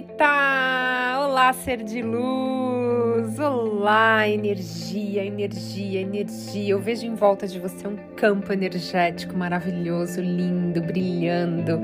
[0.00, 1.18] bonita!
[1.18, 3.38] Olá, ser de luz!
[3.38, 6.70] Olá, energia, energia, energia.
[6.70, 11.80] Eu vejo em volta de você um campo energético maravilhoso, lindo, brilhando.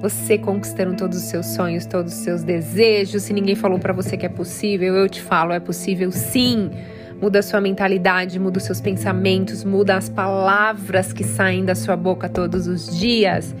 [0.00, 3.22] Você conquistando todos os seus sonhos, todos os seus desejos.
[3.22, 6.70] Se ninguém falou para você que é possível, eu te falo, é possível sim.
[7.20, 11.96] Muda a sua mentalidade, muda os seus pensamentos, muda as palavras que saem da sua
[11.96, 13.54] boca todos os dias.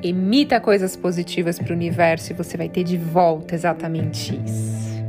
[0.00, 5.02] Emita coisas positivas para o universo e você vai ter de volta exatamente isso.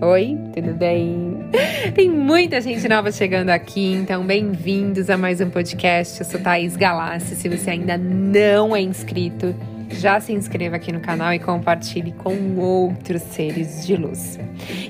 [0.00, 1.50] Oi, tudo bem?
[1.94, 6.20] Tem muita gente nova chegando aqui, então bem-vindos a mais um podcast.
[6.20, 7.36] Eu sou Thaís Galassi.
[7.36, 9.54] Se você ainda não é inscrito,
[9.90, 14.40] já se inscreva aqui no canal e compartilhe com outros seres de luz.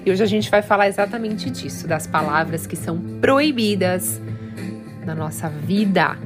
[0.07, 4.21] E hoje a gente vai falar exatamente disso, das palavras que são proibidas
[5.05, 6.17] na nossa vida.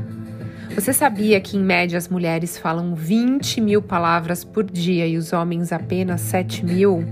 [0.75, 5.33] Você sabia que, em média, as mulheres falam 20 mil palavras por dia e os
[5.33, 7.05] homens apenas 7 mil?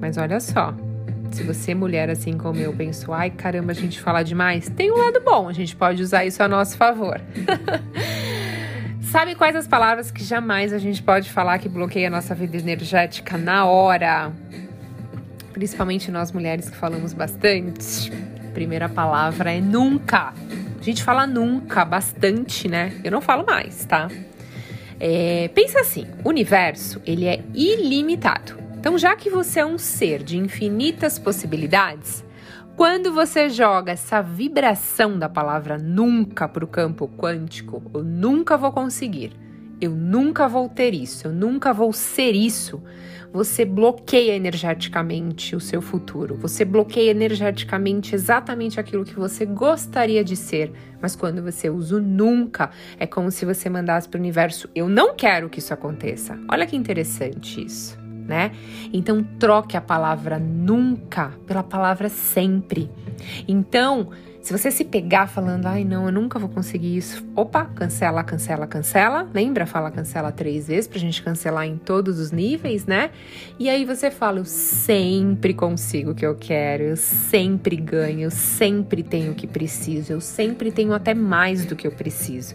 [0.00, 0.74] Mas olha só,
[1.30, 4.96] se você, mulher, assim como eu, pensou, ai caramba, a gente fala demais, tem um
[4.96, 7.20] lado bom, a gente pode usar isso a nosso favor.
[9.10, 12.58] Sabe quais as palavras que jamais a gente pode falar que bloqueia a nossa vida
[12.58, 14.30] energética na hora?
[15.52, 18.12] Principalmente nós mulheres que falamos bastante.
[18.52, 20.34] Primeira palavra é nunca.
[20.88, 22.98] Gente fala nunca bastante, né?
[23.04, 24.08] Eu não falo mais, tá?
[24.98, 28.56] É, pensa assim, o universo ele é ilimitado.
[28.78, 32.24] Então, já que você é um ser de infinitas possibilidades,
[32.74, 38.72] quando você joga essa vibração da palavra nunca para o campo quântico, eu nunca vou
[38.72, 39.32] conseguir,
[39.78, 42.82] eu nunca vou ter isso, eu nunca vou ser isso,
[43.32, 46.36] você bloqueia energeticamente o seu futuro.
[46.36, 50.72] Você bloqueia energeticamente exatamente aquilo que você gostaria de ser.
[51.00, 54.88] Mas quando você usa o nunca, é como se você mandasse para o universo: eu
[54.88, 56.38] não quero que isso aconteça.
[56.50, 58.52] Olha que interessante isso né?
[58.92, 62.90] Então troque a palavra nunca pela palavra sempre.
[63.48, 64.10] Então,
[64.48, 68.66] se você se pegar falando, ai não, eu nunca vou conseguir isso, opa, cancela, cancela,
[68.66, 69.28] cancela.
[69.34, 69.66] Lembra?
[69.66, 73.10] Fala cancela três vezes pra gente cancelar em todos os níveis, né?
[73.58, 78.30] E aí você fala, eu sempre consigo o que eu quero, eu sempre ganho, eu
[78.30, 82.54] sempre tenho o que preciso, eu sempre tenho até mais do que eu preciso.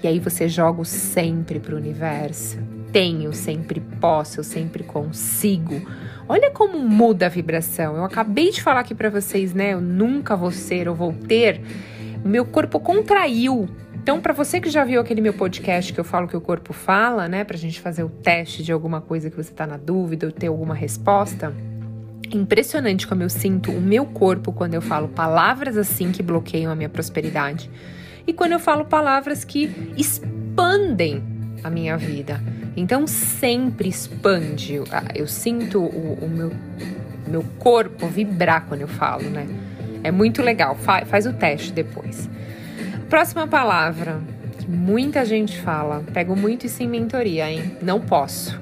[0.00, 2.56] E aí você joga o sempre pro universo
[2.92, 5.82] tenho, sempre posso, eu sempre consigo.
[6.28, 7.96] Olha como muda a vibração.
[7.96, 9.72] Eu acabei de falar aqui para vocês, né?
[9.72, 11.60] Eu nunca vou ser ou vou ter.
[12.24, 13.68] O meu corpo contraiu.
[13.94, 16.72] Então, para você que já viu aquele meu podcast que eu falo que o corpo
[16.72, 20.26] fala, né, pra gente fazer o teste de alguma coisa que você tá na dúvida
[20.26, 21.54] ou ter alguma resposta,
[22.32, 26.74] impressionante como eu sinto o meu corpo quando eu falo palavras assim que bloqueiam a
[26.74, 27.70] minha prosperidade
[28.26, 31.31] e quando eu falo palavras que expandem
[31.62, 32.40] a minha vida.
[32.76, 34.80] Então sempre expande.
[35.14, 36.52] Eu sinto o, o meu,
[37.26, 39.46] meu corpo vibrar quando eu falo, né?
[40.02, 40.74] É muito legal.
[40.74, 42.28] Fa faz o teste depois.
[43.08, 44.20] Próxima palavra
[44.58, 46.02] que muita gente fala.
[46.12, 47.76] Pego muito isso em mentoria, hein?
[47.82, 48.60] Não posso.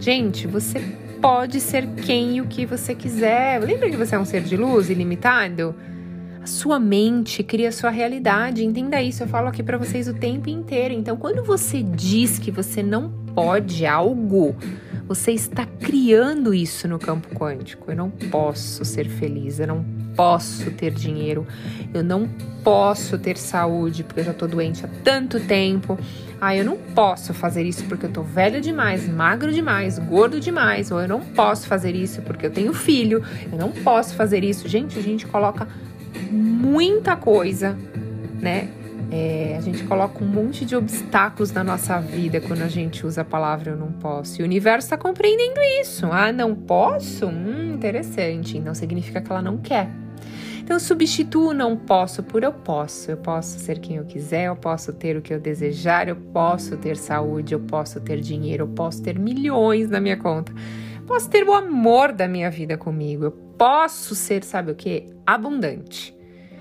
[0.00, 0.80] Gente, você
[1.20, 3.60] pode ser quem e o que você quiser.
[3.62, 5.74] Lembra que você é um ser de luz ilimitado?
[6.44, 8.64] Sua mente cria sua realidade.
[8.64, 10.92] Entenda isso, eu falo aqui para vocês o tempo inteiro.
[10.92, 14.54] Então, quando você diz que você não pode algo,
[15.08, 17.90] você está criando isso no campo quântico.
[17.90, 19.84] Eu não posso ser feliz, eu não
[20.14, 21.46] posso ter dinheiro,
[21.92, 22.28] eu não
[22.62, 25.98] posso ter saúde porque eu já tô doente há tanto tempo.
[26.40, 30.90] Ah, eu não posso fazer isso porque eu tô velho demais, magro demais, gordo demais,
[30.90, 34.68] ou eu não posso fazer isso porque eu tenho filho, eu não posso fazer isso.
[34.68, 35.66] Gente, a gente coloca
[36.30, 37.76] muita coisa,
[38.40, 38.68] né?
[39.10, 43.20] É, a gente coloca um monte de obstáculos na nossa vida quando a gente usa
[43.20, 44.40] a palavra eu não posso.
[44.40, 46.06] E o universo está compreendendo isso.
[46.10, 47.26] Ah, não posso?
[47.26, 48.58] Hum, interessante.
[48.58, 49.88] Não significa que ela não quer.
[50.64, 53.10] Então, substitua o não posso por eu posso.
[53.10, 56.76] Eu posso ser quem eu quiser, eu posso ter o que eu desejar, eu posso
[56.78, 60.52] ter saúde, eu posso ter dinheiro, eu posso ter milhões na minha conta.
[61.06, 63.24] Posso ter o amor da minha vida comigo.
[63.24, 65.06] Eu posso ser, sabe o que?
[65.26, 66.16] Abundante.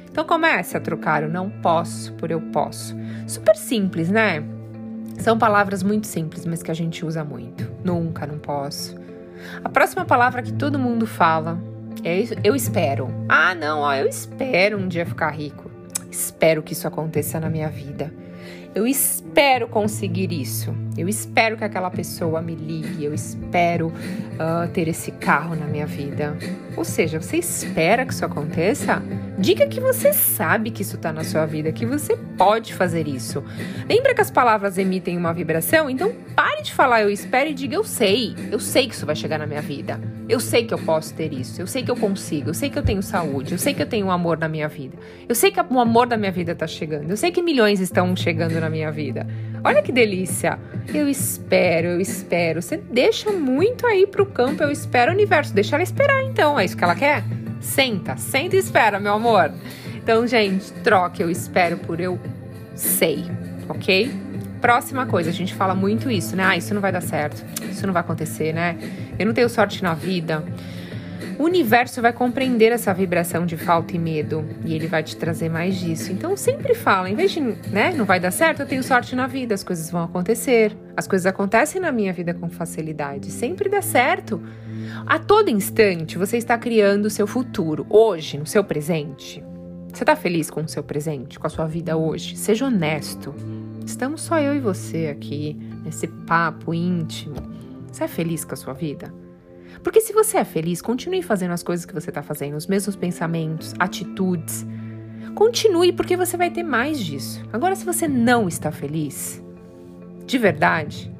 [0.10, 2.96] Então comece a trocar o não posso por eu posso.
[3.28, 4.44] Super simples, né?
[5.20, 7.72] São palavras muito simples, mas que a gente usa muito.
[7.84, 8.96] Nunca, não posso.
[9.64, 11.60] A próxima palavra que todo mundo fala
[12.04, 13.08] é eu espero.
[13.28, 15.72] Ah, não, ó, eu espero um dia ficar rico.
[16.12, 18.14] Espero que isso aconteça na minha vida.
[18.76, 20.74] Eu espero conseguir isso.
[20.98, 23.06] Eu espero que aquela pessoa me ligue.
[23.06, 26.36] Eu espero uh, ter esse carro na minha vida.
[26.76, 29.02] Ou seja, você espera que isso aconteça?
[29.38, 33.44] Diga que você sabe que isso está na sua vida, que você pode fazer isso.
[33.88, 35.90] Lembra que as palavras emitem uma vibração?
[35.90, 38.36] Então pare de falar eu espero e diga eu sei.
[38.52, 40.00] Eu sei que isso vai chegar na minha vida.
[40.28, 41.62] Eu sei que eu posso ter isso.
[41.62, 42.50] Eu sei que eu consigo.
[42.50, 43.52] Eu sei que eu tenho saúde.
[43.52, 44.98] Eu sei que eu tenho um amor na minha vida.
[45.28, 47.10] Eu sei que o amor da minha vida está chegando.
[47.10, 49.28] Eu sei que milhões estão chegando na minha vida.
[49.64, 50.58] Olha que delícia.
[50.94, 52.62] Eu espero, eu espero.
[52.62, 55.54] Você deixa muito aí pro campo, eu espero o universo.
[55.54, 56.60] Deixa ela esperar então.
[56.60, 57.24] É isso que ela quer?
[57.60, 59.52] Senta, senta e espera, meu amor.
[59.96, 62.20] Então, gente, troque eu espero por eu
[62.76, 63.24] sei,
[63.70, 64.12] ok?
[64.60, 66.44] Próxima coisa, a gente fala muito isso, né?
[66.46, 68.78] Ah, isso não vai dar certo, isso não vai acontecer, né?
[69.18, 70.44] Eu não tenho sorte na vida.
[71.40, 75.50] O universo vai compreender essa vibração de falta e medo e ele vai te trazer
[75.50, 76.12] mais disso.
[76.12, 79.28] Então sempre fala, em vez de, né, não vai dar certo, eu tenho sorte na
[79.28, 80.76] vida, as coisas vão acontecer.
[80.96, 84.42] As coisas acontecem na minha vida com facilidade, sempre dá certo.
[85.06, 89.44] A todo instante você está criando o seu futuro, hoje, no seu presente.
[89.92, 92.36] Você está feliz com o seu presente, com a sua vida hoje?
[92.36, 93.34] Seja honesto.
[93.86, 97.36] Estamos só eu e você aqui, nesse papo íntimo.
[97.92, 99.23] Você é feliz com a sua vida?
[99.84, 102.96] Porque se você é feliz, continue fazendo as coisas que você está fazendo, os mesmos
[102.96, 104.66] pensamentos, atitudes.
[105.36, 107.44] Continue, porque você vai ter mais disso.
[107.52, 109.44] Agora, se você não está feliz,
[110.26, 111.14] de verdade,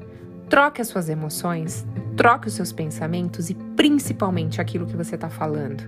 [0.48, 5.84] troque as suas emoções, troque os seus pensamentos e principalmente aquilo que você está falando.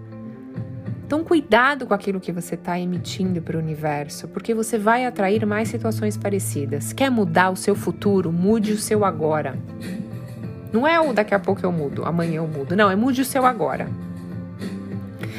[1.07, 5.47] Então, cuidado com aquilo que você está emitindo para o universo, porque você vai atrair
[5.47, 6.93] mais situações parecidas.
[6.93, 8.33] Quer mudar o seu futuro?
[8.33, 9.57] Mude o seu agora.
[10.77, 12.77] Não é o daqui a pouco eu mudo, amanhã eu mudo.
[12.77, 13.89] Não, é mude o seu agora.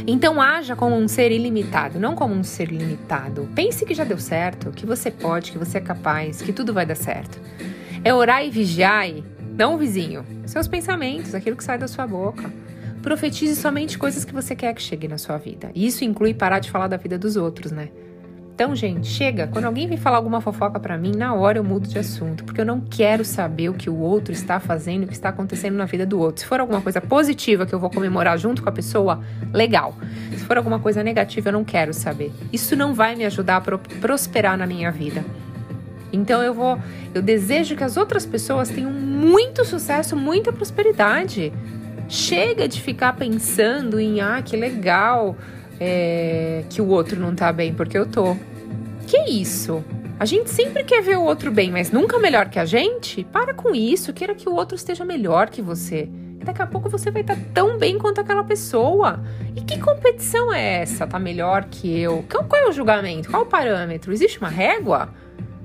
[0.08, 3.48] Então haja como um ser ilimitado, não como um ser limitado.
[3.54, 6.88] Pense que já deu certo, que você pode, que você é capaz, que tudo vai
[6.88, 7.40] dar certo.
[8.04, 9.12] É orar e vigiar,
[9.56, 12.52] não o vizinho, seus pensamentos, aquilo que sai da sua boca.
[13.04, 15.70] Profetize somente coisas que você quer que chegue na sua vida.
[15.76, 17.90] Isso inclui parar de falar da vida dos outros, né?
[18.58, 19.46] Então, gente, chega.
[19.46, 22.60] Quando alguém vem falar alguma fofoca para mim, na hora eu mudo de assunto, porque
[22.60, 25.86] eu não quero saber o que o outro está fazendo, o que está acontecendo na
[25.86, 26.42] vida do outro.
[26.42, 29.22] Se for alguma coisa positiva que eu vou comemorar junto com a pessoa,
[29.54, 29.96] legal.
[30.32, 32.32] Se for alguma coisa negativa, eu não quero saber.
[32.52, 35.24] Isso não vai me ajudar a pro prosperar na minha vida.
[36.12, 36.80] Então eu vou,
[37.14, 41.54] eu desejo que as outras pessoas tenham muito sucesso, muita prosperidade.
[42.10, 45.38] Chega de ficar pensando em ah, que legal
[45.80, 48.36] é, que o outro não tá bem porque eu tô.
[49.06, 49.84] Que isso?
[50.20, 53.24] A gente sempre quer ver o outro bem, mas nunca melhor que a gente?
[53.26, 56.10] Para com isso, queira que o outro esteja melhor que você.
[56.44, 59.22] Daqui a pouco você vai estar tá tão bem quanto aquela pessoa.
[59.56, 61.06] E que competição é essa?
[61.06, 62.24] Tá melhor que eu?
[62.30, 63.30] Qual é o julgamento?
[63.30, 64.14] Qual o parâmetro?
[64.14, 65.10] Existe uma régua?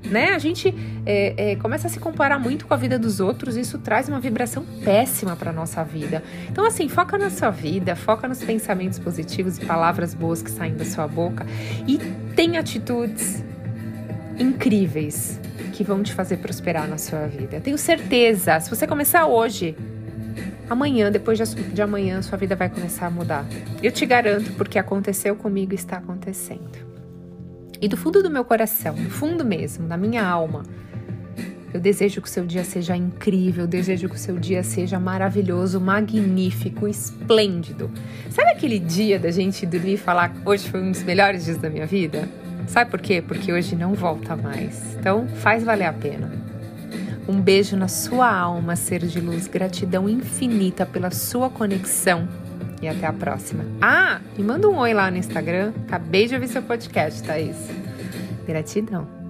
[0.09, 0.33] Né?
[0.33, 0.73] A gente
[1.05, 4.09] é, é, começa a se comparar muito com a vida dos outros, e isso traz
[4.09, 6.23] uma vibração péssima para nossa vida.
[6.49, 10.75] Então, assim, foca na sua vida, foca nos pensamentos positivos e palavras boas que saem
[10.75, 11.45] da sua boca
[11.87, 11.97] e
[12.35, 13.43] tem atitudes
[14.37, 15.39] incríveis
[15.71, 17.59] que vão te fazer prosperar na sua vida.
[17.59, 19.75] Tenho certeza, se você começar hoje,
[20.69, 23.45] amanhã, depois de, de amanhã, sua vida vai começar a mudar.
[23.81, 26.92] Eu te garanto, porque aconteceu comigo e está acontecendo.
[27.83, 30.63] E do fundo do meu coração, do fundo mesmo, da minha alma,
[31.73, 34.97] eu desejo que o seu dia seja incrível, eu desejo que o seu dia seja
[34.97, 37.91] maravilhoso, magnífico, esplêndido.
[38.29, 41.69] Sabe aquele dia da gente dormir e falar hoje foi um dos melhores dias da
[41.69, 42.29] minha vida?
[42.67, 43.21] Sabe por quê?
[43.21, 44.95] Porque hoje não volta mais.
[44.95, 46.31] Então, faz valer a pena.
[47.27, 49.45] Um beijo na sua alma, ser de luz.
[49.45, 52.29] Gratidão infinita pela sua conexão
[52.83, 53.65] e até a próxima.
[53.81, 55.73] Ah, me manda um oi lá no Instagram.
[55.87, 57.55] Acabei de ouvir seu podcast, Thaís.
[58.45, 59.22] Gratidão.